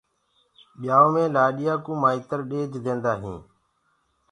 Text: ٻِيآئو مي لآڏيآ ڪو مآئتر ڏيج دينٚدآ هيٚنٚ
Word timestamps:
ٻِيآئو 0.79 1.07
مي 1.13 1.23
لآڏيآ 1.35 1.73
ڪو 1.83 1.91
مآئتر 2.01 2.39
ڏيج 2.49 2.71
دينٚدآ 2.85 3.13
هيٚنٚ 3.21 3.43